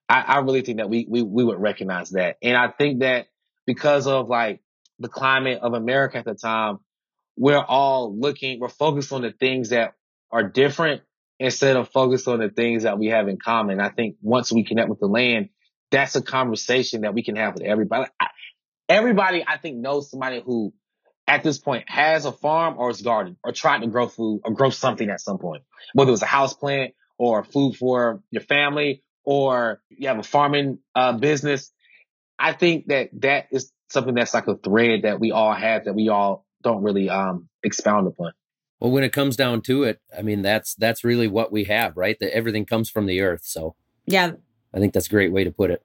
[0.08, 2.38] I, I really think that we, we, we would recognize that.
[2.42, 3.28] And I think that
[3.66, 4.60] because of like
[4.98, 6.78] the climate of America at the time,
[7.36, 9.94] we're all looking, we're focused on the things that
[10.30, 11.02] are different
[11.38, 13.80] instead of focused on the things that we have in common.
[13.80, 15.48] I think once we connect with the land,
[15.90, 18.10] that's a conversation that we can have with everybody.
[18.88, 20.72] Everybody, I think, knows somebody who
[21.26, 24.52] at this point has a farm or is garden or trying to grow food or
[24.52, 25.62] grow something at some point,
[25.94, 30.24] whether it was a house plant or food for your family or you have a
[30.24, 31.72] farming uh, business.
[32.38, 35.94] I think that that is something that's like a thread that we all have that
[35.94, 38.33] we all don't really um, expound upon.
[38.79, 41.96] Well, when it comes down to it, I mean that's that's really what we have,
[41.96, 42.16] right?
[42.18, 43.42] That everything comes from the earth.
[43.44, 43.75] So
[44.07, 44.33] yeah,
[44.75, 45.83] I think that's a great way to put it.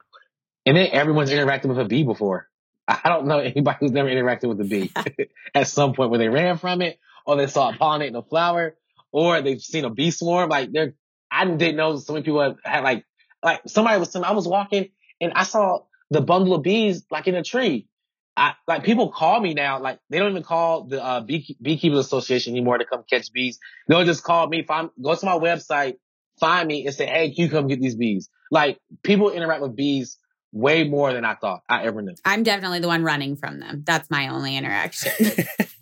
[0.64, 2.48] And then everyone's interacted with a bee before.
[2.88, 4.92] I don't know anybody who's never interacted with a bee
[5.54, 8.76] at some point where they ran from it or they saw it pollinating a flower
[9.12, 10.50] or they've seen a bee swarm.
[10.50, 10.94] Like there,
[11.30, 13.04] I didn't know so many people had, had like,
[13.42, 17.34] like somebody was, I was walking and I saw the bundle of bees like in
[17.34, 17.88] a tree.
[18.36, 22.00] I, like people call me now, like they don't even call the uh, bee, beekeepers
[22.00, 23.58] association anymore to come catch bees.
[23.88, 25.96] They'll just call me, find, go to my website,
[26.38, 28.28] find me and say, Hey, can you come get these bees?
[28.50, 30.18] Like people interact with bees
[30.52, 32.14] way more than I thought I ever knew.
[32.24, 33.82] I'm definitely the one running from them.
[33.86, 35.12] That's my only interaction.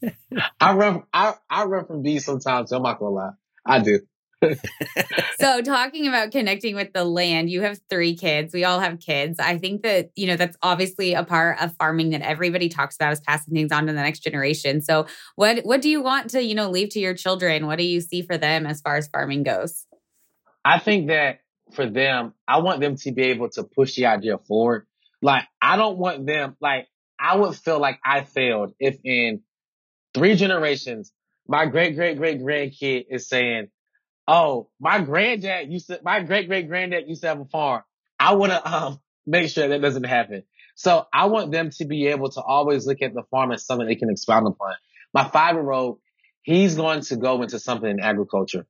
[0.60, 2.70] I run, I, I run from bees sometimes.
[2.70, 3.30] So I'm not gonna lie.
[3.66, 4.00] I do.
[5.38, 8.52] So talking about connecting with the land, you have three kids.
[8.52, 9.38] We all have kids.
[9.38, 13.12] I think that, you know, that's obviously a part of farming that everybody talks about
[13.12, 14.80] is passing things on to the next generation.
[14.80, 17.66] So what what do you want to, you know, leave to your children?
[17.66, 19.86] What do you see for them as far as farming goes?
[20.64, 21.40] I think that
[21.72, 24.86] for them, I want them to be able to push the idea forward.
[25.22, 29.42] Like I don't want them like I would feel like I failed if in
[30.12, 31.12] three generations
[31.46, 33.68] my great great great grandkid is saying,
[34.26, 37.82] "Oh, my granddad used to, my great great granddad used to have a farm."
[38.18, 40.44] I want to um make sure that doesn't happen.
[40.76, 43.86] So I want them to be able to always look at the farm as something
[43.86, 44.74] they can expound upon.
[45.12, 46.00] My five year old,
[46.42, 48.66] he's going to go into something in agriculture.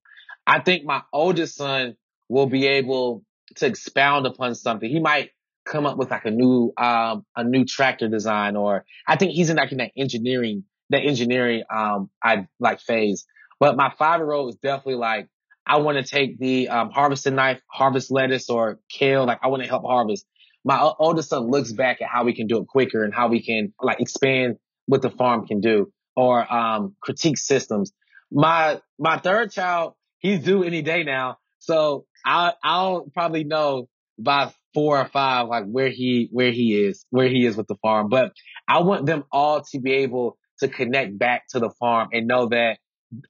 [0.47, 1.97] I think my oldest son
[2.29, 3.25] will be able
[3.57, 4.89] to expound upon something.
[4.89, 5.31] He might
[5.65, 9.49] come up with like a new um a new tractor design or I think he's
[9.49, 13.25] in like in that engineering that engineering um I like phase.
[13.61, 15.29] But my five year old is definitely like
[15.67, 19.25] I want to take the um, harvesting knife, harvest lettuce or kale.
[19.25, 20.27] Like I want to help harvest.
[20.65, 23.43] My oldest son looks back at how we can do it quicker and how we
[23.43, 27.93] can like expand what the farm can do or um, critique systems.
[28.31, 34.53] My my third child, he's due any day now, so I I'll probably know by
[34.73, 38.09] four or five like where he where he is where he is with the farm.
[38.09, 38.33] But
[38.69, 42.49] I want them all to be able to connect back to the farm and know
[42.49, 42.79] that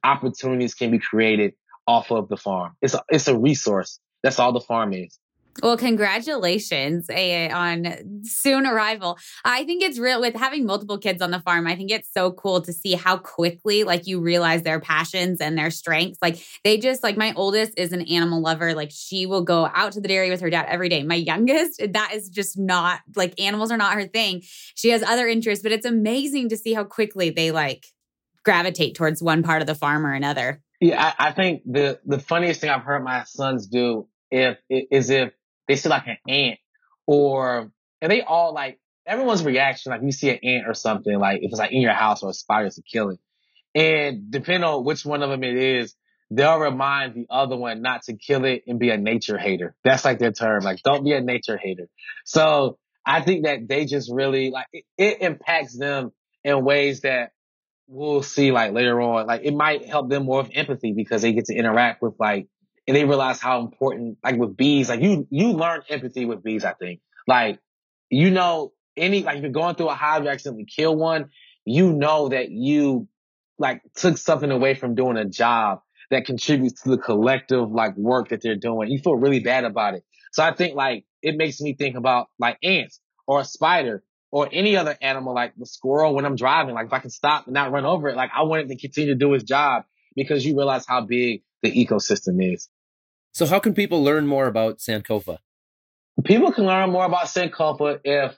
[0.02, 1.54] opportunities can be created
[1.86, 2.74] off of the farm.
[2.82, 3.98] It's a, it's a resource.
[4.22, 5.18] That's all the farm is.
[5.62, 9.18] Well, congratulations on soon arrival.
[9.44, 11.68] I think it's real with having multiple kids on the farm.
[11.68, 15.56] I think it's so cool to see how quickly like you realize their passions and
[15.56, 16.18] their strengths.
[16.20, 18.74] Like they just like my oldest is an animal lover.
[18.74, 21.04] Like she will go out to the dairy with her dad every day.
[21.04, 24.42] My youngest, that is just not like animals are not her thing.
[24.74, 27.86] She has other interests, but it's amazing to see how quickly they like
[28.44, 30.60] gravitate towards one part of the farm or another.
[30.84, 35.08] Yeah, I, I think the the funniest thing I've heard my sons do if is
[35.08, 35.32] if
[35.66, 36.58] they see like an ant
[37.06, 41.38] or, and they all like, everyone's reaction, like you see an ant or something, like
[41.40, 43.18] if it's like in your house or a spider to kill it.
[43.74, 45.94] And depending on which one of them it is,
[46.30, 49.74] they'll remind the other one not to kill it and be a nature hater.
[49.84, 50.64] That's like their term.
[50.64, 51.88] Like, don't be a nature hater.
[52.26, 56.12] So I think that they just really like it, it impacts them
[56.44, 57.30] in ways that
[57.86, 59.26] we'll see like later on.
[59.26, 62.48] Like it might help them more with empathy because they get to interact with like
[62.86, 66.64] and they realize how important, like with bees, like you, you learn empathy with bees,
[66.64, 67.00] I think.
[67.26, 67.58] Like,
[68.10, 71.30] you know, any, like if you're going through a hive, you accidentally kill one,
[71.64, 73.08] you know that you
[73.58, 78.28] like took something away from doing a job that contributes to the collective like work
[78.28, 78.90] that they're doing.
[78.90, 80.04] You feel really bad about it.
[80.32, 84.02] So I think like it makes me think about like ants or a spider
[84.34, 86.74] or any other animal like the squirrel when I'm driving.
[86.74, 88.76] Like if I can stop and not run over it, like I want it to
[88.76, 89.84] continue to do its job
[90.16, 92.68] because you realize how big the ecosystem is.
[93.30, 95.38] So, how can people learn more about Sankofa?
[96.24, 98.32] People can learn more about Sankofa if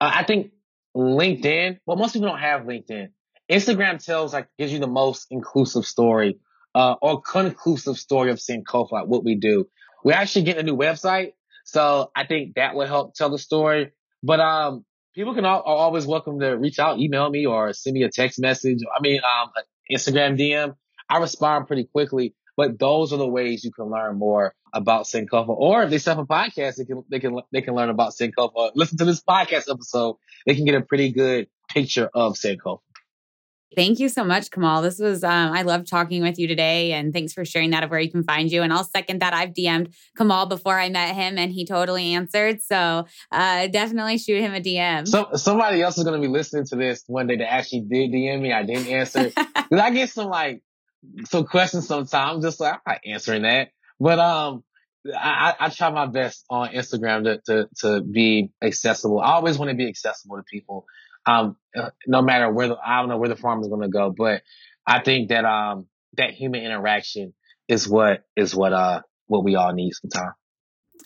[0.00, 0.52] uh, I think
[0.96, 1.80] LinkedIn.
[1.86, 3.08] Well, most people don't have LinkedIn.
[3.50, 6.38] Instagram tells like gives you the most inclusive story
[6.72, 9.66] uh, or conclusive story of Sankofa, like what we do.
[10.04, 11.32] We're actually getting a new website,
[11.64, 13.90] so I think that will help tell the story.
[14.22, 18.02] But um, people can all, always welcome to reach out, email me, or send me
[18.02, 18.78] a text message.
[18.96, 19.50] I mean, um,
[19.90, 20.74] Instagram DM.
[21.08, 22.34] I respond pretty quickly.
[22.56, 25.48] But those are the ways you can learn more about Sankofa.
[25.48, 28.12] Or if they set up a podcast, they can they can they can learn about
[28.12, 28.72] Sankofa.
[28.74, 32.80] Listen to this podcast episode; they can get a pretty good picture of Sankofa.
[33.74, 34.82] Thank you so much, Kamal.
[34.82, 36.92] This was, um, I love talking with you today.
[36.92, 38.62] And thanks for sharing that of where you can find you.
[38.62, 39.34] And I'll second that.
[39.34, 42.60] I've DM'd Kamal before I met him and he totally answered.
[42.62, 45.08] So uh, definitely shoot him a DM.
[45.08, 48.10] So, somebody else is going to be listening to this one day that actually did
[48.10, 48.52] DM me.
[48.52, 49.30] I didn't answer.
[49.72, 50.62] Because I get some like
[51.24, 52.44] some questions sometimes.
[52.44, 54.62] Just like I'm not answering that, but um,
[55.16, 59.20] I, I try my best on Instagram to to to be accessible.
[59.20, 60.84] I always want to be accessible to people,
[61.26, 63.88] um, uh, no matter where the I don't know where the farm is going to
[63.88, 64.42] go, but
[64.86, 67.34] I think that um that human interaction
[67.68, 70.34] is what is what uh what we all need sometimes.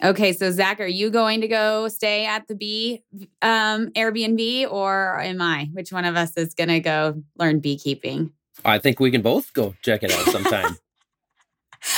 [0.02, 3.02] Okay, so Zach, are you going to go stay at the bee
[3.40, 5.70] um, Airbnb or am I?
[5.72, 8.32] Which one of us is going to go learn beekeeping?
[8.62, 10.76] I think we can both go check it out sometime.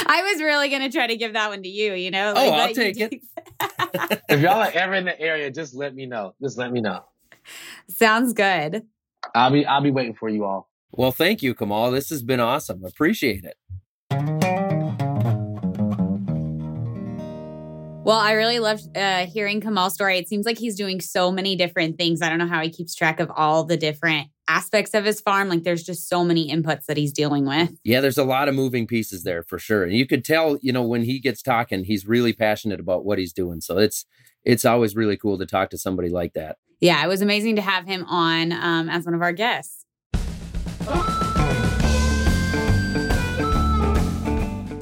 [0.07, 2.33] I was really gonna try to give that one to you, you know.
[2.33, 3.23] Oh, like, oh, I'll take it.
[4.29, 6.35] if y'all are ever in the area, just let me know.
[6.43, 7.05] Just let me know.
[7.89, 8.83] Sounds good.
[9.35, 10.69] I'll be I'll be waiting for you all.
[10.91, 11.91] Well, thank you, Kamal.
[11.91, 12.85] This has been awesome.
[12.85, 13.57] Appreciate it.
[18.09, 20.17] Well, I really loved uh, hearing Kamal's story.
[20.17, 22.23] It seems like he's doing so many different things.
[22.23, 25.51] I don't know how he keeps track of all the different aspects of his farm.
[25.51, 27.79] Like there's just so many inputs that he's dealing with.
[27.85, 29.85] Yeah, there's a lot of moving pieces there for sure.
[29.85, 33.19] And you could tell, you know, when he gets talking, he's really passionate about what
[33.19, 33.61] he's doing.
[33.61, 34.07] So it's
[34.43, 36.57] it's always really cool to talk to somebody like that.
[36.81, 39.85] Yeah, it was amazing to have him on um, as one of our guests.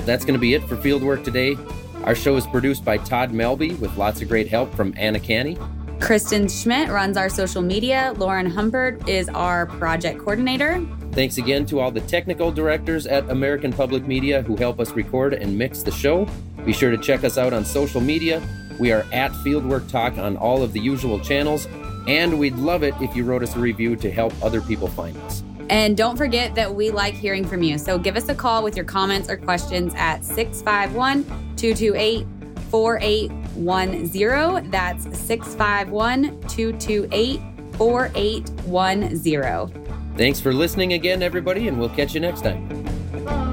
[0.04, 1.56] That's going to be it for Fieldwork today.
[2.04, 5.56] Our show is produced by Todd Melby with lots of great help from Anna Canny.
[5.98, 8.12] Kristen Schmidt runs our social media.
[8.18, 10.86] Lauren Humbert is our project coordinator.
[11.12, 15.32] Thanks again to all the technical directors at American Public Media who help us record
[15.32, 16.28] and mix the show.
[16.66, 18.42] Be sure to check us out on social media.
[18.78, 21.66] We are at Fieldwork Talk on all of the usual channels,
[22.06, 25.16] and we'd love it if you wrote us a review to help other people find
[25.18, 25.42] us.
[25.68, 27.78] And don't forget that we like hearing from you.
[27.78, 31.24] So give us a call with your comments or questions at 651
[31.56, 32.26] 228
[32.70, 34.70] 4810.
[34.70, 37.40] That's 651 228
[37.76, 40.16] 4810.
[40.16, 43.44] Thanks for listening again, everybody, and we'll catch you next time.